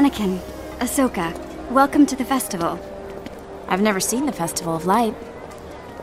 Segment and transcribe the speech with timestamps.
[0.00, 0.38] Anakin,
[0.78, 1.30] Ahsoka,
[1.70, 2.80] welcome to the festival.
[3.68, 5.14] I've never seen the Festival of Light.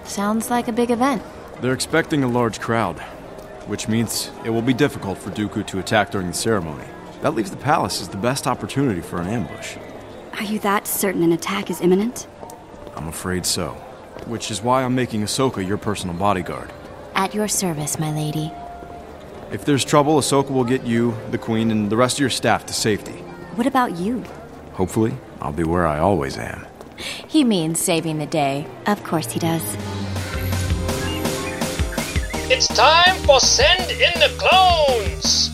[0.04, 1.24] Sounds like a big event.
[1.62, 3.00] They're expecting a large crowd,
[3.66, 6.84] which means it will be difficult for Dooku to attack during the ceremony.
[7.24, 9.78] That leaves the palace as the best opportunity for an ambush.
[10.34, 12.28] Are you that certain an attack is imminent?
[12.96, 13.70] I'm afraid so.
[14.28, 16.72] Which is why I'm making Ahsoka your personal bodyguard.
[17.16, 18.52] At your service, my lady.
[19.52, 22.64] If there's trouble, Ahsoka will get you, the Queen, and the rest of your staff
[22.68, 23.24] to safety.
[23.58, 24.24] What about you?
[24.74, 26.64] Hopefully, I'll be where I always am.
[27.28, 28.68] He means saving the day.
[28.86, 29.64] Of course he does.
[32.52, 35.50] It's time for Send in the Clones!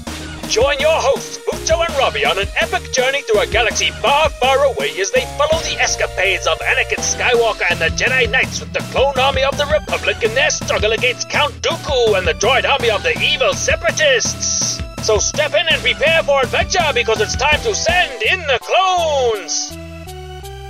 [0.50, 4.66] Join your hosts, Bucho and Robbie, on an epic journey through a galaxy far, far
[4.66, 8.84] away as they follow the escapades of Anakin Skywalker and the Jedi Knights with the
[8.92, 12.90] clone army of the Republic in their struggle against Count Dooku and the droid army
[12.90, 14.83] of the evil Separatists!
[15.04, 19.76] So step in and prepare for adventure because it's time to send in the clones!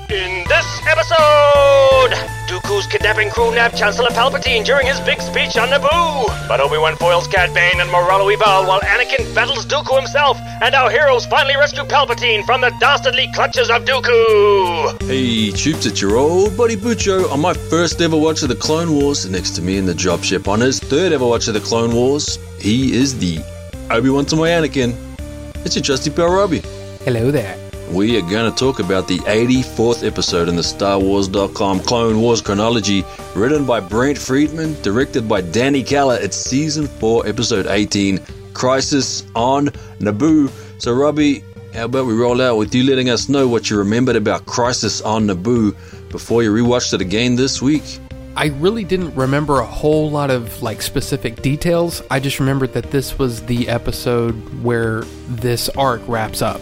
[0.09, 6.47] In this episode, Dooku's kidnapping crew nabbed Chancellor Palpatine during his big speech on Naboo.
[6.47, 10.89] But Obi-Wan foils Cad Bane and Moralo Eval while Anakin battles Dooku himself, and our
[10.89, 14.99] heroes finally rescue Palpatine from the dastardly clutches of Dooku.
[15.03, 18.95] Hey, troops, it's your old buddy Bucho on my first ever watch of the Clone
[18.95, 19.29] Wars.
[19.29, 22.39] Next to me in the dropship on his third ever watch of the Clone Wars,
[22.59, 23.37] he is the
[23.89, 24.95] Obi-Wan to my Anakin.
[25.65, 26.61] It's your trusty pal Robbie.
[27.05, 27.57] Hello there.
[27.91, 32.41] We are going to talk about the 84th episode in the Star Wars.com Clone Wars
[32.41, 33.03] chronology,
[33.35, 36.17] written by Brent Friedman, directed by Danny Keller.
[36.19, 38.19] It's season 4, episode 18,
[38.53, 39.67] Crisis on
[39.99, 40.49] Naboo.
[40.81, 44.15] So, Robbie, how about we roll out with you letting us know what you remembered
[44.15, 45.75] about Crisis on Naboo
[46.09, 47.99] before you rewatched it again this week?
[48.35, 52.01] I really didn't remember a whole lot of like specific details.
[52.09, 56.59] I just remembered that this was the episode where this arc wraps up.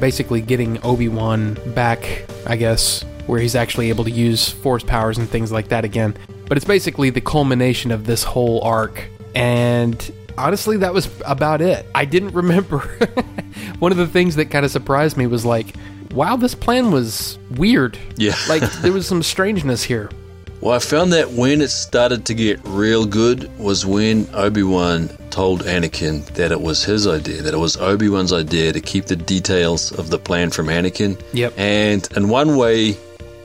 [0.00, 5.28] Basically getting Obi-Wan back, I guess, where he's actually able to use force powers and
[5.28, 6.14] things like that again.
[6.46, 9.02] But it's basically the culmination of this whole arc.
[9.34, 11.86] And honestly, that was about it.
[11.94, 12.80] I didn't remember.
[13.78, 15.74] One of the things that kind of surprised me was like,
[16.12, 17.96] wow, this plan was weird.
[18.16, 18.34] Yeah.
[18.46, 20.10] like there was some strangeness here.
[20.64, 25.10] Well, I found that when it started to get real good was when Obi Wan
[25.28, 29.04] told Anakin that it was his idea, that it was Obi Wan's idea to keep
[29.04, 31.20] the details of the plan from Anakin.
[31.34, 31.52] Yep.
[31.58, 32.96] And in one way,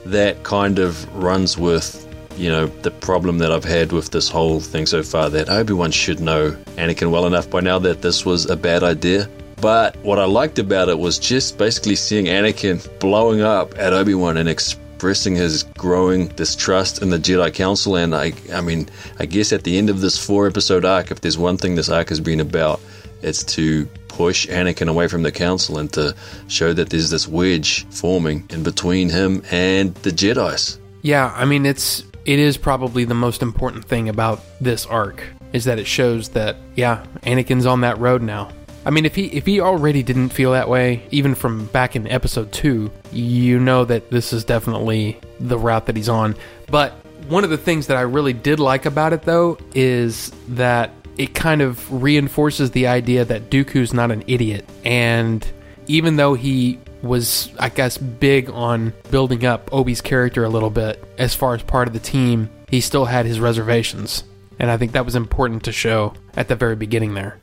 [0.06, 2.08] that kind of runs with,
[2.38, 5.74] you know, the problem that I've had with this whole thing so far that Obi
[5.74, 9.28] Wan should know Anakin well enough by now that this was a bad idea.
[9.60, 14.14] But what I liked about it was just basically seeing Anakin blowing up at Obi
[14.14, 17.96] Wan and expressing his growing distrust in the Jedi Council.
[17.96, 18.88] And I, I mean,
[19.18, 21.88] I guess at the end of this four episode arc, if there's one thing this
[21.88, 22.80] arc has been about,
[23.22, 26.14] it's to push Anakin away from the Council and to
[26.48, 30.78] show that there's this wedge forming in between him and the Jedi's.
[31.02, 35.64] Yeah, I mean it's it is probably the most important thing about this arc is
[35.64, 38.50] that it shows that yeah, Anakin's on that road now.
[38.84, 42.06] I mean if he if he already didn't feel that way even from back in
[42.08, 46.36] episode 2, you know that this is definitely the route that he's on.
[46.70, 46.92] But
[47.28, 51.34] one of the things that I really did like about it though is that it
[51.34, 55.46] kind of reinforces the idea that Dooku's not an idiot and
[55.86, 61.02] even though he was, I guess, big on building up Obi's character a little bit
[61.18, 64.24] as far as part of the team, he still had his reservations.
[64.58, 67.38] And I think that was important to show at the very beginning there.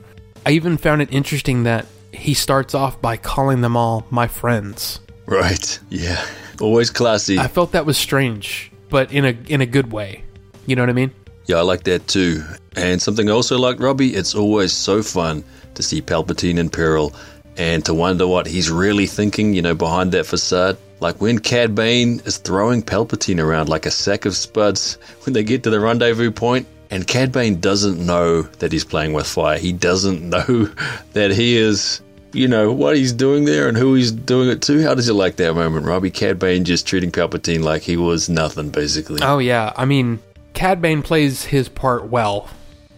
[0.48, 5.02] I even found it interesting that he starts off by calling them all my friends.
[5.26, 5.78] Right.
[5.90, 6.26] Yeah.
[6.62, 7.38] Always classy.
[7.38, 10.24] I felt that was strange, but in a in a good way.
[10.66, 11.12] You know what I mean?
[11.48, 12.46] Yeah, I like that too.
[12.78, 15.44] And something I also like, Robbie, it's always so fun
[15.76, 17.14] to see Palpatine in peril
[17.58, 20.78] and to wonder what he's really thinking, you know, behind that facade.
[21.02, 25.44] Like when Cad Bane is throwing Palpatine around like a sack of spuds when they
[25.44, 29.58] get to the rendezvous point, and Cad Bane doesn't know that he's playing with fire.
[29.58, 30.70] He doesn't know
[31.14, 32.02] that he is,
[32.34, 34.84] you know, what he's doing there and who he's doing it to.
[34.84, 36.12] How did you like that moment, Robbie?
[36.12, 39.20] Cad Bane just treating Palpatine like he was nothing, basically.
[39.22, 40.20] Oh yeah, I mean,
[40.54, 42.50] Cad Bane plays his part well,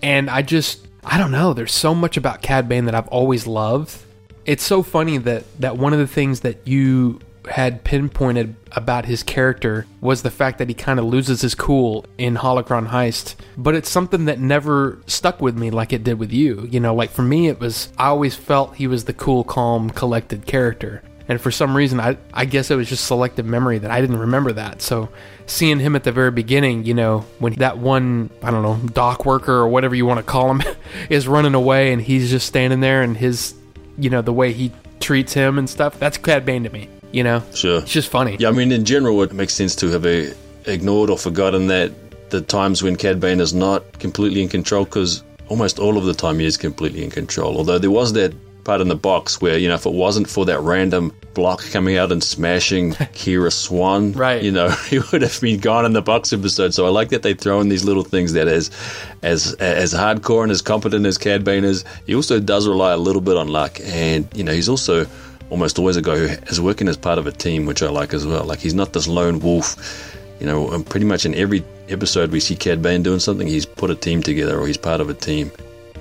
[0.02, 1.54] and I just I don't know.
[1.54, 3.98] There's so much about Cad Bane that I've always loved.
[4.46, 9.24] It's so funny that that one of the things that you had pinpointed about his
[9.24, 13.76] character was the fact that he kind of loses his cool in Holocron Heist, but
[13.76, 16.68] it's something that never stuck with me like it did with you.
[16.70, 19.90] You know, like for me, it was I always felt he was the cool, calm,
[19.90, 21.02] collected character.
[21.28, 24.18] And for some reason, I, I guess it was just selective memory that I didn't
[24.18, 24.82] remember that.
[24.82, 25.10] So
[25.46, 29.28] seeing him at the very beginning, you know, when that one, I don't know, dock
[29.28, 30.64] worker or whatever you want to call him,
[31.10, 33.54] is running away and he's just standing there and his,
[33.96, 36.00] you know, the way he treats him and stuff.
[36.00, 36.90] That's Cad Bane to me.
[37.12, 37.80] You know, Sure.
[37.80, 38.38] it's just funny.
[38.40, 40.32] Yeah, I mean, in general, it makes sense to have uh,
[40.66, 41.92] ignored or forgotten that
[42.30, 46.14] the times when Cad Bane is not completely in control, because almost all of the
[46.14, 47.58] time he is completely in control.
[47.58, 48.34] Although there was that
[48.64, 51.98] part in the box where, you know, if it wasn't for that random block coming
[51.98, 54.44] out and smashing Kiera Swan, Right.
[54.44, 56.76] you know, he would have been gone in the box episode.
[56.76, 58.70] So I like that they throw in these little things that as
[59.24, 62.98] as as hardcore and as competent as Cad Bane is, he also does rely a
[62.98, 63.80] little bit on luck.
[63.84, 65.08] And, you know, he's also
[65.50, 68.14] almost always a guy who is working as part of a team, which I like
[68.14, 68.44] as well.
[68.44, 70.16] Like he's not this lone wolf.
[70.40, 73.66] You know, and pretty much in every episode we see Cad Bane doing something, he's
[73.66, 75.52] put a team together or he's part of a team.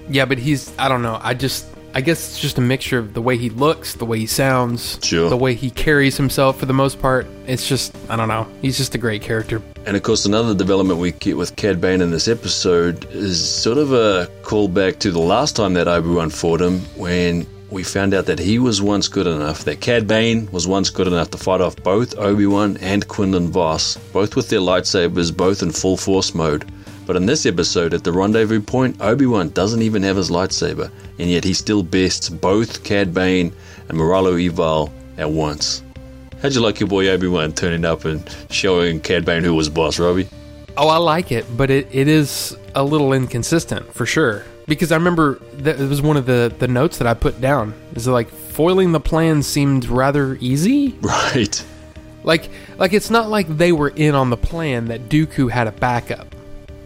[0.08, 1.18] Yeah, but he's I don't know.
[1.22, 4.18] I just I guess it's just a mixture of the way he looks, the way
[4.18, 5.28] he sounds, Sure.
[5.28, 7.26] the way he carries himself for the most part.
[7.48, 8.46] It's just I don't know.
[8.62, 9.60] He's just a great character.
[9.86, 13.78] And of course, another development we get with Cad Bane in this episode is sort
[13.78, 18.14] of a callback to the last time that Obi Wan fought him when we found
[18.14, 21.38] out that he was once good enough, that Cad Bane was once good enough to
[21.38, 25.96] fight off both Obi Wan and Quinlan Vos, both with their lightsabers, both in full
[25.96, 26.70] force mode.
[27.06, 30.90] But in this episode, at the rendezvous point, Obi Wan doesn't even have his lightsaber,
[31.18, 33.52] and yet he still bests both Cad Bane
[33.88, 35.82] and Moralo Eval at once.
[36.40, 39.68] How'd you like your boy Obi Wan turning up and showing Cad Bane who was
[39.68, 40.28] boss, Robbie?
[40.76, 44.44] Oh, I like it, but it, it is a little inconsistent for sure.
[44.68, 47.74] Because I remember that it was one of the, the notes that I put down.
[47.94, 50.94] Is like foiling the plan seemed rather easy.
[51.02, 51.64] Right.
[52.24, 55.72] Like like it's not like they were in on the plan that Dooku had a
[55.72, 56.34] backup.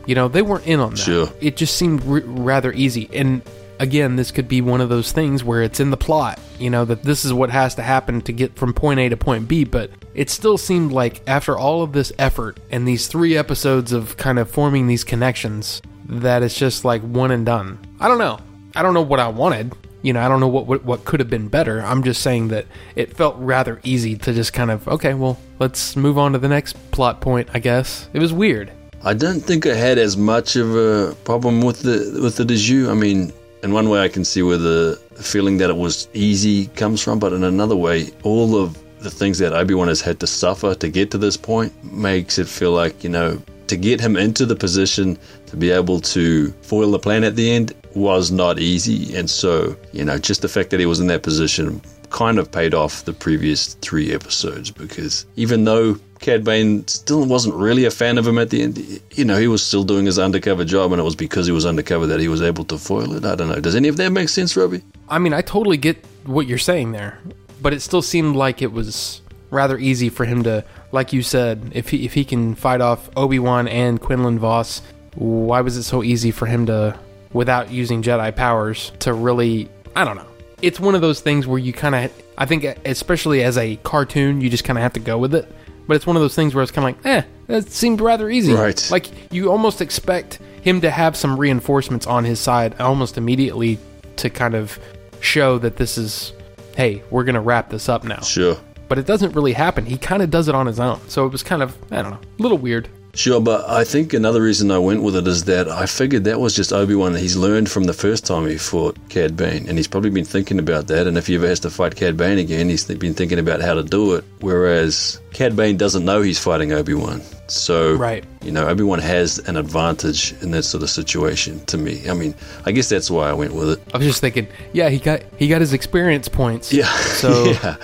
[0.06, 0.98] You know, they weren't in on that.
[0.98, 1.28] Sure.
[1.40, 3.08] It just seemed r- rather easy.
[3.12, 3.42] And
[3.78, 6.84] again, this could be one of those things where it's in the plot, you know,
[6.84, 9.64] that this is what has to happen to get from point A to point B,
[9.64, 14.16] but it still seemed like after all of this effort and these 3 episodes of
[14.16, 15.82] kind of forming these connections
[16.20, 17.78] that it's just like one and done.
[18.00, 18.38] I don't know.
[18.74, 19.74] I don't know what I wanted.
[20.02, 21.80] You know, I don't know what, what what could have been better.
[21.80, 22.66] I'm just saying that
[22.96, 26.48] it felt rather easy to just kind of okay, well, let's move on to the
[26.48, 27.48] next plot point.
[27.54, 28.72] I guess it was weird.
[29.04, 32.90] I don't think I had as much of a problem with the with the Deju.
[32.90, 33.32] I mean,
[33.62, 37.18] in one way, I can see where the feeling that it was easy comes from,
[37.18, 40.74] but in another way, all of the things that Obi Wan has had to suffer
[40.74, 43.40] to get to this point makes it feel like you know
[43.72, 47.50] to get him into the position to be able to foil the plan at the
[47.50, 51.06] end was not easy, and so you know just the fact that he was in
[51.06, 51.80] that position
[52.10, 57.54] kind of paid off the previous three episodes because even though Cad Bane still wasn't
[57.54, 60.18] really a fan of him at the end, you know, he was still doing his
[60.18, 63.14] undercover job and it was because he was undercover that he was able to foil
[63.14, 63.24] it.
[63.24, 63.60] I don't know.
[63.60, 64.82] Does any of that make sense, Robbie?
[65.08, 67.18] I mean, I totally get what you're saying there,
[67.62, 69.21] but it still seemed like it was
[69.52, 73.08] rather easy for him to, like you said, if he if he can fight off
[73.16, 74.82] Obi Wan and Quinlan Vos,
[75.14, 76.98] why was it so easy for him to,
[77.32, 79.68] without using Jedi powers, to really?
[79.94, 80.26] I don't know.
[80.62, 84.40] It's one of those things where you kind of, I think, especially as a cartoon,
[84.40, 85.52] you just kind of have to go with it.
[85.86, 88.30] But it's one of those things where it's kind of like, eh, that seemed rather
[88.30, 88.54] easy.
[88.54, 88.88] Right.
[88.90, 93.78] Like you almost expect him to have some reinforcements on his side almost immediately
[94.16, 94.78] to kind of
[95.20, 96.32] show that this is,
[96.76, 98.20] hey, we're going to wrap this up now.
[98.20, 98.56] Sure.
[98.92, 99.86] But it doesn't really happen.
[99.86, 101.00] He kind of does it on his own.
[101.08, 102.90] So it was kind of, I don't know, a little weird.
[103.14, 106.38] Sure, but I think another reason I went with it is that I figured that
[106.40, 107.14] was just Obi Wan.
[107.14, 110.58] He's learned from the first time he fought Cad Bane, and he's probably been thinking
[110.58, 111.06] about that.
[111.06, 113.72] And if he ever has to fight Cad Bane again, he's been thinking about how
[113.72, 114.24] to do it.
[114.40, 118.24] Whereas Cad Bane doesn't know he's fighting Obi Wan, so Right.
[118.42, 121.64] you know Obi Wan has an advantage in that sort of situation.
[121.64, 122.34] To me, I mean,
[122.66, 123.80] I guess that's why I went with it.
[123.94, 126.74] I was just thinking, yeah, he got he got his experience points.
[126.74, 126.92] Yeah.
[127.22, 127.76] So yeah.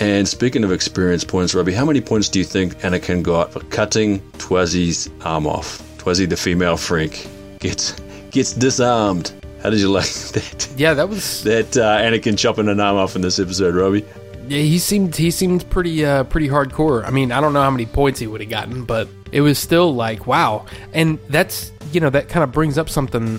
[0.00, 3.60] And speaking of experience points, Robbie, how many points do you think Anakin got for
[3.60, 5.82] cutting Twazzi's arm off?
[5.98, 7.28] Twazzi, the female Frank,
[7.58, 7.92] gets
[8.30, 9.32] gets disarmed.
[9.62, 10.68] How did you like that?
[10.78, 14.04] yeah, that was That uh, Anakin chopping an arm off in this episode, Robbie.
[14.48, 17.04] yeah, he seemed he seemed pretty uh pretty hardcore.
[17.04, 19.58] I mean, I don't know how many points he would have gotten, but it was
[19.58, 20.64] still like wow.
[20.94, 23.38] And that's you know that kind of brings up something.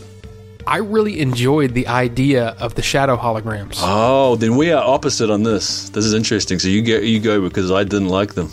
[0.67, 3.75] I really enjoyed the idea of the shadow holograms.
[3.79, 5.89] Oh, then we are opposite on this.
[5.89, 6.59] This is interesting.
[6.59, 8.49] So you go, you go because I didn't like them.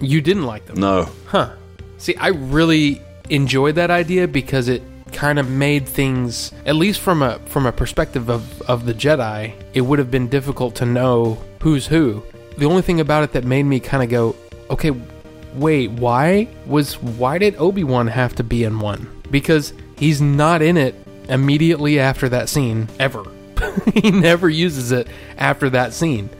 [0.00, 0.80] You didn't like them.
[0.80, 1.50] No, Huh.
[1.98, 3.00] See, I really
[3.30, 7.70] enjoyed that idea because it kind of made things at least from a from a
[7.70, 12.22] perspective of of the Jedi, it would have been difficult to know who's who.
[12.58, 14.34] The only thing about it that made me kind of go,
[14.68, 14.90] "Okay,
[15.54, 20.76] wait, why was why did Obi-Wan have to be in one?" Because he's not in
[20.76, 20.94] it
[21.32, 23.24] immediately after that scene ever.
[23.94, 25.08] he never uses it
[25.38, 26.30] after that scene.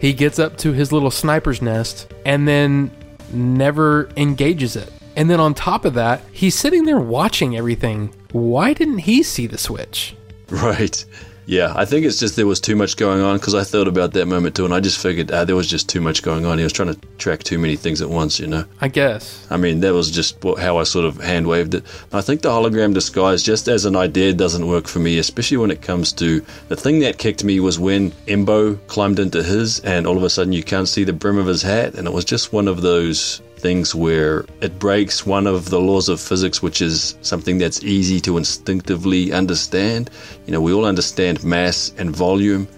[0.00, 2.90] He gets up to his little sniper's nest and then
[3.32, 4.92] never engages it.
[5.16, 8.12] And then on top of that, he's sitting there watching everything.
[8.32, 10.14] Why didn't he see the switch?
[10.50, 11.04] right.
[11.46, 14.12] Yeah, I think it's just there was too much going on because I thought about
[14.14, 16.58] that moment too, and I just figured uh, there was just too much going on.
[16.58, 18.64] He was trying to track too many things at once, you know.
[18.80, 19.46] I guess.
[19.48, 21.84] I mean, that was just what, how I sort of hand waved it.
[22.12, 25.70] I think the hologram disguise, just as an idea, doesn't work for me, especially when
[25.70, 30.04] it comes to the thing that kicked me was when Embo climbed into his, and
[30.06, 32.24] all of a sudden you can't see the brim of his hat, and it was
[32.24, 36.80] just one of those things where it breaks one of the laws of physics, which
[36.80, 40.08] is something that's easy to instinctively understand.
[40.46, 42.68] You know, we all understand mass and volume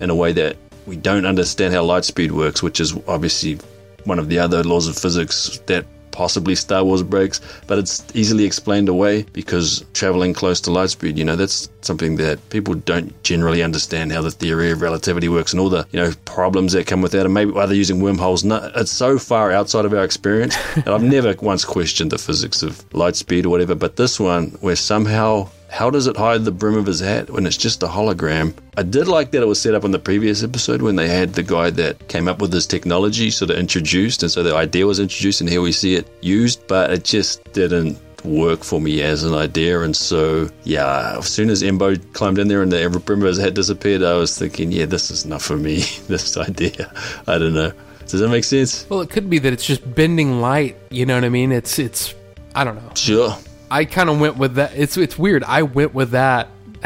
[0.00, 3.58] in a way that we don't understand how light speed works, which is obviously
[4.04, 8.44] one of the other laws of physics that possibly Star Wars breaks, but it's easily
[8.44, 13.10] explained away because traveling close to light speed, you know, that's something that people don't
[13.24, 16.86] generally understand how the theory of relativity works and all the, you know, problems that
[16.86, 17.24] come with that.
[17.24, 18.44] And maybe why they're using wormholes.
[18.44, 22.62] No, it's so far outside of our experience that I've never once questioned the physics
[22.62, 23.74] of light speed or whatever.
[23.74, 27.46] But this one, where somehow how does it hide the brim of his hat when
[27.46, 28.54] it's just a hologram?
[28.76, 31.34] I did like that it was set up in the previous episode when they had
[31.34, 34.86] the guy that came up with this technology sort of introduced, and so the idea
[34.86, 39.02] was introduced, and here we see it used, but it just didn't work for me
[39.02, 39.80] as an idea.
[39.80, 43.38] And so, yeah, as soon as Embo climbed in there and the brim of his
[43.38, 45.76] hat disappeared, I was thinking, yeah, this is not for me,
[46.06, 46.92] this idea.
[47.26, 47.72] I don't know.
[48.06, 48.88] Does that make sense?
[48.88, 50.76] Well, it could be that it's just bending light.
[50.90, 51.50] You know what I mean?
[51.50, 52.14] It's it's.
[52.54, 52.92] I don't know.
[52.94, 53.36] Sure.
[53.74, 54.70] I kind of went with that.
[54.76, 55.42] It's it's weird.
[55.42, 56.48] I went with that.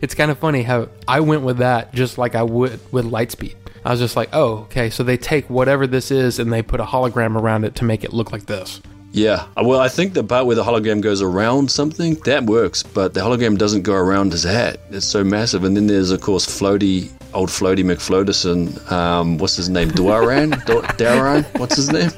[0.00, 3.54] it's kind of funny how I went with that just like I would with Lightspeed.
[3.84, 4.90] I was just like, oh, okay.
[4.90, 8.02] So they take whatever this is and they put a hologram around it to make
[8.02, 8.82] it look like this.
[9.12, 13.14] Yeah, well, I think the part where the hologram goes around something that works, but
[13.14, 14.80] the hologram doesn't go around his hat.
[14.90, 15.62] It's so massive.
[15.62, 18.90] And then there's of course Floaty, old Floaty McFloaterson.
[18.90, 19.90] Um, what's his name?
[19.90, 20.50] Duaran?
[20.98, 21.44] Daran?
[21.60, 22.10] What's his name?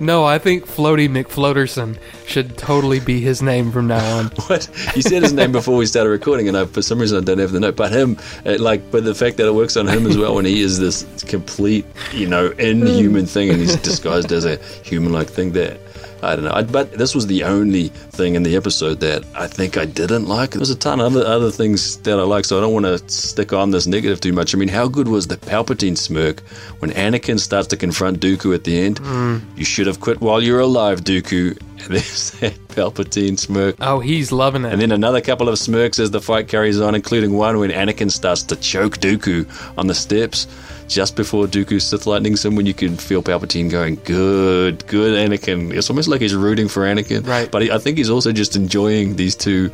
[0.00, 4.26] No, I think Floaty McFloaterson should totally be his name from now on.
[4.46, 7.24] what you said his name before we started recording, and I, for some reason I
[7.24, 7.76] don't have the note.
[7.76, 10.44] But him, it, like, but the fact that it works on him as well, when
[10.44, 15.52] he is this complete, you know, inhuman thing, and he's disguised as a human-like thing.
[15.52, 15.80] That
[16.22, 16.52] I don't know.
[16.52, 20.26] I, but this was the only thing in the episode that I think I didn't
[20.26, 20.50] like.
[20.52, 22.98] There's a ton of other, other things that I like, so I don't want to
[23.10, 24.54] stick on this negative too much.
[24.54, 26.40] I mean, how good was the Palpatine smirk
[26.78, 29.00] when Anakin starts to confront Dooku at the end?
[29.00, 29.42] Mm.
[29.56, 31.60] You should have quit while you're alive, Dooku.
[31.84, 33.76] And there's that Palpatine smirk.
[33.80, 34.72] Oh, he's loving it.
[34.72, 38.10] And then another couple of smirks as the fight carries on, including one when Anakin
[38.10, 39.46] starts to choke Dooku
[39.78, 40.46] on the steps
[40.92, 45.72] just before Dooku Sith lightnings him when you can feel Palpatine going, good, good Anakin.
[45.72, 47.26] It's almost like he's rooting for Anakin.
[47.26, 47.50] Right.
[47.50, 49.70] But he, I think he's also just enjoying these two,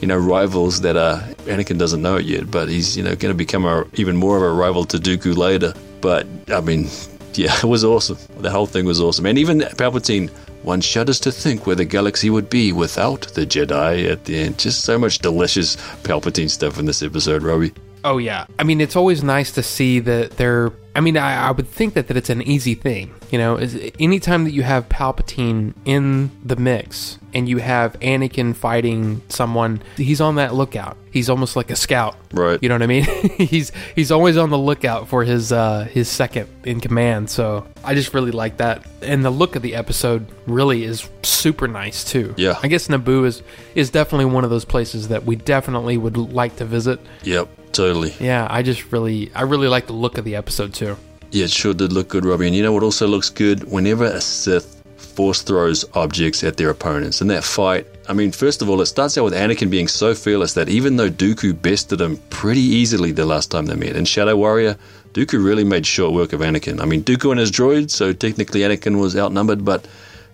[0.00, 3.32] you know, rivals that are, Anakin doesn't know it yet, but he's, you know, going
[3.32, 5.74] to become a, even more of a rival to Dooku later.
[6.00, 6.88] But, I mean,
[7.34, 8.18] yeah, it was awesome.
[8.38, 9.26] The whole thing was awesome.
[9.26, 10.30] And even Palpatine,
[10.62, 14.58] one shudders to think where the galaxy would be without the Jedi at the end.
[14.58, 17.72] Just so much delicious Palpatine stuff in this episode, Robbie.
[18.04, 18.46] Oh yeah.
[18.58, 20.72] I mean, it's always nice to see that they're.
[20.96, 23.14] I mean, I, I would think that, that it's an easy thing.
[23.30, 28.56] You know, is anytime that you have Palpatine in the mix and you have Anakin
[28.56, 30.96] fighting someone, he's on that lookout.
[31.12, 32.16] He's almost like a scout.
[32.32, 32.58] Right.
[32.60, 33.04] You know what I mean?
[33.36, 37.30] he's he's always on the lookout for his uh, his second in command.
[37.30, 41.68] So I just really like that, and the look of the episode really is super
[41.68, 42.34] nice too.
[42.36, 42.58] Yeah.
[42.62, 43.42] I guess Naboo is
[43.74, 46.98] is definitely one of those places that we definitely would like to visit.
[47.22, 47.48] Yep.
[47.72, 48.14] Totally.
[48.20, 50.96] Yeah, I just really, I really like the look of the episode too.
[51.30, 52.46] Yeah, it sure did look good, Robbie.
[52.46, 53.70] And you know what also looks good?
[53.70, 57.86] Whenever a Sith force throws objects at their opponents in that fight.
[58.08, 60.96] I mean, first of all, it starts out with Anakin being so fearless that even
[60.96, 64.76] though Dooku bested him pretty easily the last time they met in Shadow Warrior,
[65.12, 66.80] Dooku really made short work of Anakin.
[66.80, 69.86] I mean, Dooku and his droids, so technically Anakin was outnumbered, but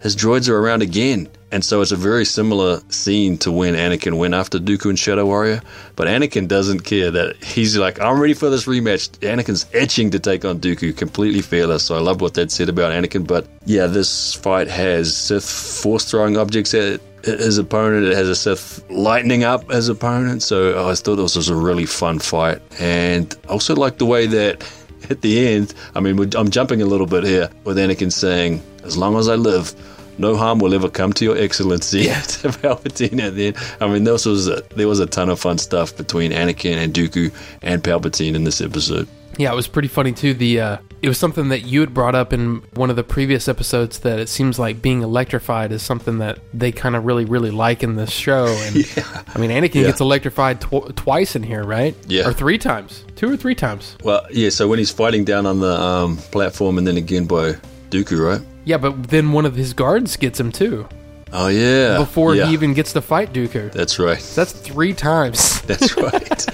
[0.02, 1.28] his droids are around again.
[1.52, 5.26] And so it's a very similar scene to when Anakin went after Dooku in Shadow
[5.26, 5.62] Warrior.
[5.94, 9.10] But Anakin doesn't care that he's like, I'm ready for this rematch.
[9.20, 11.84] Anakin's etching to take on Dooku, completely fearless.
[11.84, 13.26] So I love what that said about Anakin.
[13.26, 18.06] But yeah, this fight has Sith force throwing objects at his opponent.
[18.06, 20.42] It has a Sith lightning up his opponent.
[20.42, 22.60] So I thought this was a really fun fight.
[22.80, 24.68] And I also like the way that
[25.10, 28.96] at the end, I mean, I'm jumping a little bit here with Anakin saying, as
[28.96, 29.72] long as I live,
[30.18, 32.20] no harm will ever come to your excellency yeah.
[32.22, 33.56] to Palpatine at the end.
[33.80, 36.92] I mean, this was a, there was a ton of fun stuff between Anakin and
[36.92, 37.32] Dooku
[37.62, 39.08] and Palpatine in this episode.
[39.38, 40.32] Yeah, it was pretty funny too.
[40.32, 43.48] The uh, it was something that you had brought up in one of the previous
[43.48, 47.50] episodes that it seems like being electrified is something that they kind of really really
[47.50, 48.46] like in this show.
[48.66, 49.22] And yeah.
[49.34, 49.82] I mean, Anakin yeah.
[49.88, 51.94] gets electrified tw- twice in here, right?
[52.06, 53.96] Yeah, or three times, two or three times.
[54.02, 54.48] Well, yeah.
[54.48, 57.52] So when he's fighting down on the um, platform, and then again by
[57.90, 58.55] Dooku, right?
[58.66, 60.88] Yeah, but then one of his guards gets him too.
[61.32, 61.98] Oh yeah.
[61.98, 62.46] before yeah.
[62.46, 63.70] he even gets to fight Dooku.
[63.70, 64.18] That's right.
[64.34, 65.62] That's three times.
[65.62, 66.46] That's right.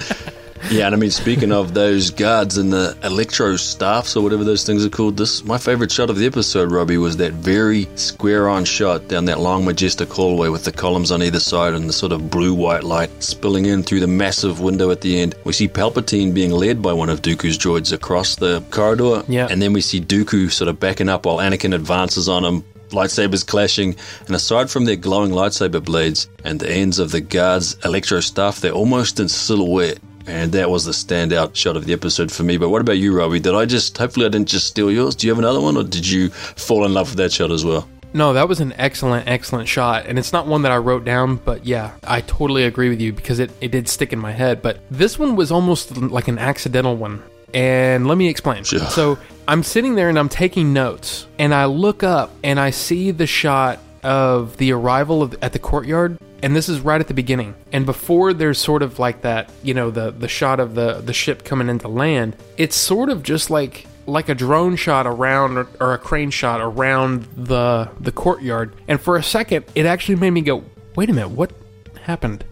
[0.71, 4.63] Yeah, and I mean, speaking of those guards and the electro staffs or whatever those
[4.63, 8.65] things are called, this my favorite shot of the episode, Robbie, was that very square-on
[8.65, 12.11] shot down that long, majestic hallway with the columns on either side and the sort
[12.11, 15.35] of blue-white light spilling in through the massive window at the end.
[15.43, 19.47] We see Palpatine being led by one of Dooku's droids across the corridor, Yeah.
[19.49, 23.45] and then we see Dooku sort of backing up while Anakin advances on him, lightsabers
[23.45, 23.95] clashing,
[24.27, 28.59] and aside from their glowing lightsaber blades and the ends of the guards' electro staff,
[28.61, 29.97] they're almost in silhouette.
[30.25, 32.57] And that was the standout shot of the episode for me.
[32.57, 33.39] But what about you, Robbie?
[33.39, 35.15] Did I just, hopefully, I didn't just steal yours?
[35.15, 37.65] Do you have another one, or did you fall in love with that shot as
[37.65, 37.87] well?
[38.13, 40.05] No, that was an excellent, excellent shot.
[40.05, 43.11] And it's not one that I wrote down, but yeah, I totally agree with you
[43.11, 44.61] because it, it did stick in my head.
[44.61, 47.23] But this one was almost like an accidental one.
[47.53, 48.63] And let me explain.
[48.63, 48.79] Sure.
[48.79, 53.11] So I'm sitting there and I'm taking notes, and I look up and I see
[53.11, 56.17] the shot of the arrival of, at the courtyard.
[56.43, 57.55] And this is right at the beginning.
[57.71, 61.13] And before there's sort of like that, you know, the, the shot of the, the
[61.13, 65.67] ship coming into land, it's sort of just like like a drone shot around or,
[65.79, 68.75] or a crane shot around the the courtyard.
[68.87, 70.63] And for a second it actually made me go
[70.97, 71.53] wait a minute what
[72.01, 72.43] happened?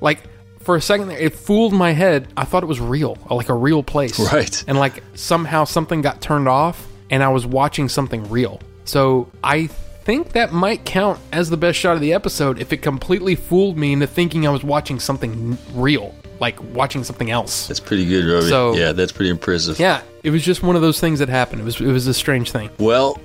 [0.00, 0.20] Like
[0.60, 2.28] for a second it fooled my head.
[2.36, 4.18] I thought it was real like a real place.
[4.32, 4.64] Right.
[4.66, 8.60] and like somehow something got turned off and i was watching something real.
[8.86, 9.68] So i
[10.06, 13.76] think that might count as the best shot of the episode if it completely fooled
[13.76, 18.24] me into thinking i was watching something real like watching something else That's pretty good,
[18.24, 18.48] Robbie.
[18.48, 19.78] So- yeah, that's pretty impressive.
[19.80, 22.14] yeah it was just one of those things that happened it was it was a
[22.14, 23.18] strange thing Well,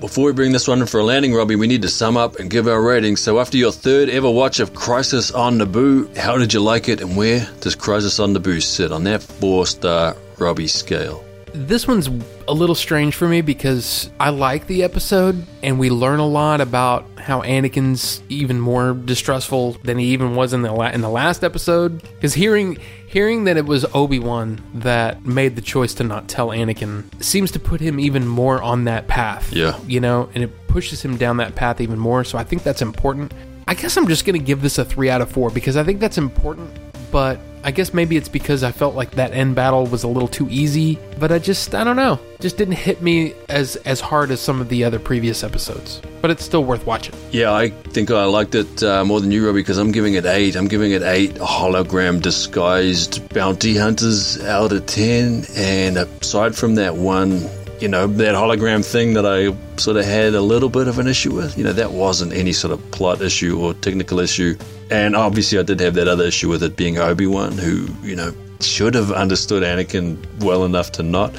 [0.00, 2.38] before we bring this one in for a landing, Robbie, we need to sum up
[2.38, 3.20] and give our ratings.
[3.20, 7.00] So, after your third ever watch of Crisis on Naboo, how did you like it,
[7.00, 11.24] and where does Crisis on Naboo sit on that four-star Robbie scale?
[11.66, 12.08] This one's
[12.46, 16.60] a little strange for me because I like the episode and we learn a lot
[16.60, 21.08] about how Anakin's even more distrustful than he even was in the la- in the
[21.08, 22.02] last episode.
[22.02, 26.48] Because hearing hearing that it was Obi Wan that made the choice to not tell
[26.48, 29.52] Anakin seems to put him even more on that path.
[29.52, 29.78] Yeah.
[29.86, 32.22] you know, and it pushes him down that path even more.
[32.24, 33.32] So I think that's important.
[33.66, 35.98] I guess I'm just gonna give this a three out of four because I think
[36.00, 36.70] that's important.
[37.10, 40.28] But I guess maybe it's because I felt like that end battle was a little
[40.28, 40.98] too easy.
[41.18, 44.60] But I just I don't know, just didn't hit me as as hard as some
[44.60, 46.00] of the other previous episodes.
[46.20, 47.14] But it's still worth watching.
[47.30, 50.26] Yeah, I think I liked it uh, more than you, Robbie, because I'm giving it
[50.26, 50.56] eight.
[50.56, 55.44] I'm giving it eight hologram disguised bounty hunters out of ten.
[55.56, 57.48] And aside from that one,
[57.80, 61.06] you know, that hologram thing that I sort of had a little bit of an
[61.06, 64.56] issue with, you know, that wasn't any sort of plot issue or technical issue.
[64.90, 68.16] And obviously, I did have that other issue with it being Obi Wan, who, you
[68.16, 71.32] know, should have understood Anakin well enough to not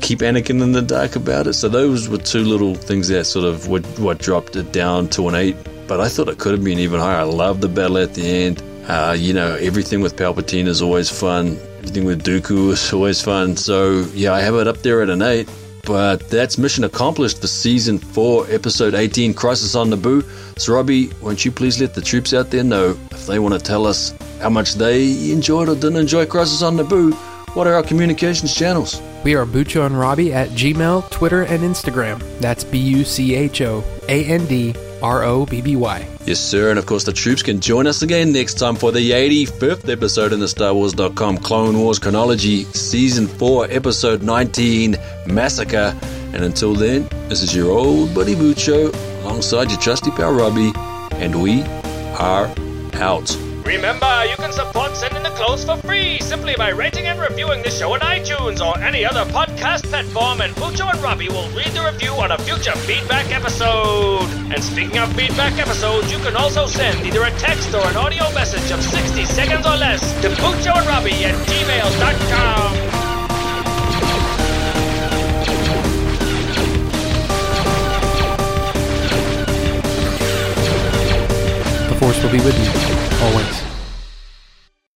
[0.00, 1.54] keep Anakin in the dark about it.
[1.54, 5.28] So those were two little things that sort of what, what dropped it down to
[5.28, 5.56] an eight.
[5.86, 7.18] But I thought it could have been even higher.
[7.18, 8.62] I love the battle at the end.
[8.86, 11.58] Uh, you know, everything with Palpatine is always fun.
[11.88, 13.56] Everything with Dooku is always fun.
[13.56, 15.48] So yeah, I have it up there at an eight.
[15.86, 20.22] But that's mission accomplished for season four, episode 18, Crisis on Naboo.
[20.60, 23.58] So, Robbie, won't you please let the troops out there know if they want to
[23.60, 27.14] tell us how much they enjoyed or didn't enjoy Crisis on Naboo?
[27.56, 29.00] What are our communications channels?
[29.24, 32.20] We are Bucho and Robbie at Gmail, Twitter, and Instagram.
[32.38, 36.06] That's B U C H O A N D R O B B Y.
[36.24, 36.70] Yes, sir.
[36.70, 40.32] And of course, the troops can join us again next time for the 85th episode
[40.32, 45.96] in the StarWars.com Clone Wars chronology, Season 4, Episode 19, Massacre.
[46.32, 50.72] And until then, this is your old buddy Bucho alongside your trusty pal Robbie,
[51.14, 51.62] and we
[52.18, 52.52] are
[52.94, 53.47] out.
[53.68, 57.62] Remember, you can support Send in the Clones for free simply by rating and reviewing
[57.62, 61.68] the show on iTunes or any other podcast platform, and Bucho and Robbie will read
[61.76, 64.24] the review on a future feedback episode.
[64.50, 68.24] And speaking of feedback episodes, you can also send either a text or an audio
[68.32, 72.72] message of 60 seconds or less to Bucho and Robbie at gmail.com.
[81.90, 82.77] The Force will be with you
[83.20, 83.67] always.